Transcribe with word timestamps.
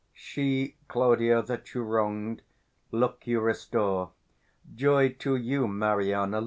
_She, 0.13 0.77
Claudio, 0.87 1.43
that 1.43 1.75
you 1.75 1.83
wrong'd, 1.83 2.41
look 2.91 3.27
you 3.27 3.39
restore. 3.39 4.09
Joy 4.73 5.09
to 5.19 5.35
you, 5.35 5.67
Mariana! 5.67 6.39